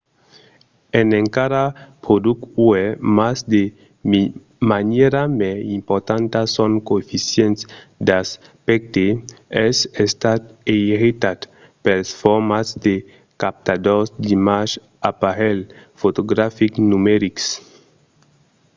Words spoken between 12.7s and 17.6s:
de captadors d'imatge d'aparelhs fotografics numerics